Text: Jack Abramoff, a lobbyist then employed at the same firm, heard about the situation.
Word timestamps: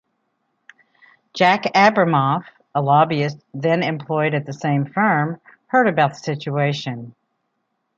Jack 1.35 1.65
Abramoff, 1.75 2.45
a 2.73 2.81
lobbyist 2.81 3.37
then 3.53 3.83
employed 3.83 4.33
at 4.33 4.47
the 4.47 4.51
same 4.53 4.83
firm, 4.83 5.39
heard 5.67 5.87
about 5.87 6.13
the 6.13 6.19
situation. 6.21 7.13